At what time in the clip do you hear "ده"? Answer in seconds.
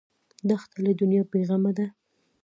1.77-1.85